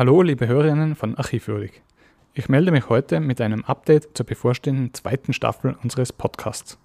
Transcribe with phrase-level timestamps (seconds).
[0.00, 1.82] Hallo, liebe Hörerinnen von Archivwürdig.
[2.32, 6.78] Ich melde mich heute mit einem Update zur bevorstehenden zweiten Staffel unseres Podcasts.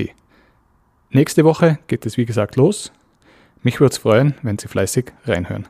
[1.10, 2.90] Nächste Woche geht es wie gesagt los.
[3.62, 5.68] Mich würde es freuen, wenn Sie fleißig reinhören.